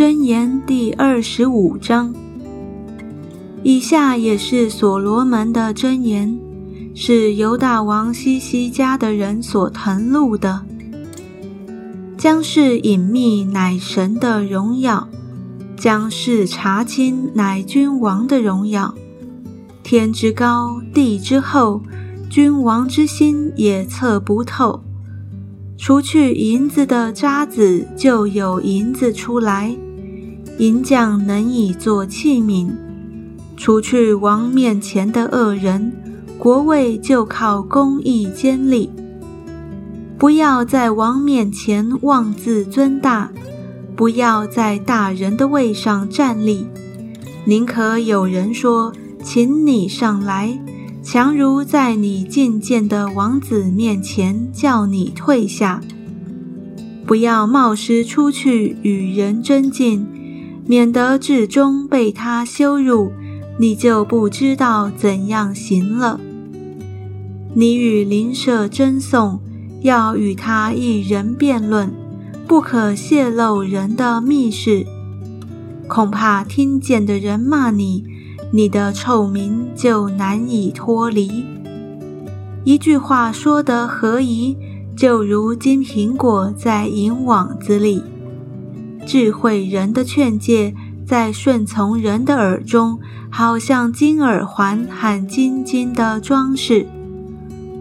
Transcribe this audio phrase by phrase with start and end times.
[0.00, 2.14] 箴言第二十五章。
[3.62, 6.38] 以下也是所罗门的箴言，
[6.94, 10.62] 是犹大王西西家的人所誊录的。
[12.16, 15.06] 将是隐秘，乃神的荣耀；
[15.76, 18.94] 将是查清，乃君王的荣耀。
[19.82, 21.82] 天之高，地之厚，
[22.30, 24.82] 君王之心也测不透。
[25.76, 29.76] 除去银子的渣子，就有银子出来；
[30.58, 32.68] 银匠能以做器皿。
[33.56, 35.92] 除去王面前的恶人，
[36.38, 38.90] 国位就靠公义坚立。
[40.18, 43.30] 不要在王面前妄自尊大，
[43.96, 46.66] 不要在大人的位上站立。
[47.44, 50.58] 宁可有人说：“请你上来。”
[51.02, 55.80] 强如在你觐见的王子面前叫你退下。
[57.06, 60.06] 不要冒失出去与人争竞，
[60.70, 63.10] 免得至终被他羞辱。
[63.58, 66.20] 你就不知道怎样行了。
[67.54, 69.40] 你与邻舍争讼，
[69.80, 71.92] 要与他一人辩论，
[72.46, 74.86] 不可泄露人的密事，
[75.88, 78.04] 恐怕听见的人骂你，
[78.52, 81.44] 你的臭名就难以脱离。
[82.62, 84.56] 一句话说得合宜，
[84.96, 88.04] 就如金苹果在银网子里。
[89.10, 90.72] 智慧人的劝诫。
[91.04, 96.86] 在顺从人的耳中，好像金耳环和金金的装饰；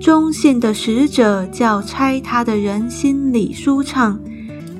[0.00, 4.18] 忠信的使者叫拆他的人心里舒畅，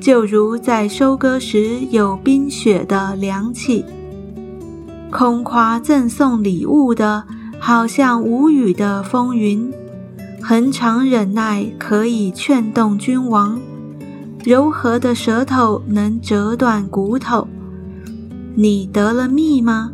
[0.01, 3.84] 就如在收割时有冰雪的凉气。
[5.09, 7.23] 空夸赠送礼物的，
[7.61, 9.71] 好像无雨的风云；
[10.43, 13.56] 恒常忍耐可以劝动君王；
[14.45, 17.47] 柔和的舌头能折断骨头。
[18.55, 19.93] 你得了蜜吗？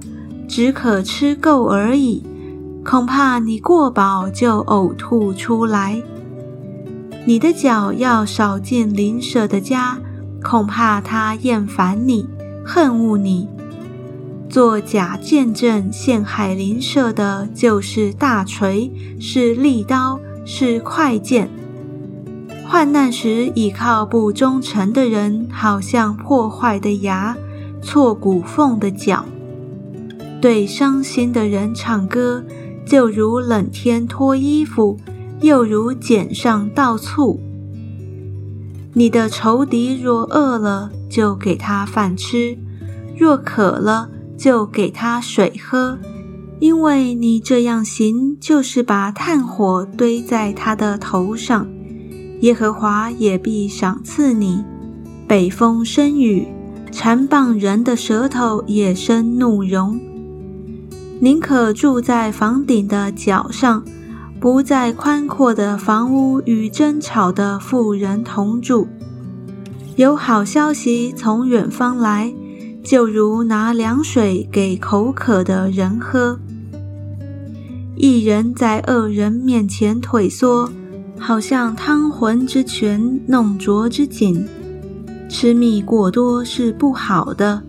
[0.49, 2.22] 只可吃够而已，
[2.84, 6.03] 恐怕你过饱就呕吐出来。
[7.27, 9.99] 你的脚要少进邻舍的家，
[10.43, 12.27] 恐怕他厌烦你，
[12.65, 13.47] 恨恶你。
[14.49, 18.91] 做假见证陷害邻舍的，就是大锤，
[19.21, 21.51] 是利刀，是快剑。
[22.71, 27.34] 患难时倚靠不忠诚的人，好像破坏的牙。
[27.81, 29.25] 错骨缝的脚，
[30.41, 32.45] 对伤心的人唱歌，
[32.84, 34.99] 就如冷天脱衣服，
[35.41, 37.41] 又如剪上倒醋。
[38.93, 42.59] 你的仇敌若饿了，就给他饭吃；
[43.17, 45.99] 若渴了，就给他水喝。
[46.59, 51.67] 因为你这样行，就是把炭火堆在他的头上。
[52.41, 54.65] 耶和华也必赏赐你。
[55.26, 56.49] 北风生雨。
[56.91, 60.00] 缠棒人的舌头也生怒容，
[61.21, 63.84] 宁可住在房顶的角上，
[64.41, 68.88] 不在宽阔的房屋与争吵的妇人同住。
[69.97, 72.32] 有好消息从远方来，
[72.82, 76.41] 就如拿凉水给口渴的人喝。
[77.97, 80.72] 一人在恶人面前退缩，
[81.19, 84.47] 好像汤浑之泉，弄浊之井。
[85.29, 87.62] 吃蜜过多是不好的，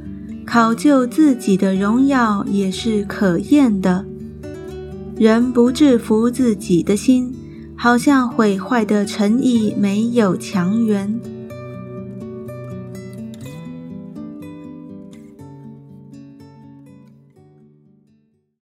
[0.46, 4.06] 考究自己的荣耀也是可厌的。
[5.18, 7.36] 人不制服自己的心，
[7.76, 11.20] 好像毁坏的诚意没有强援。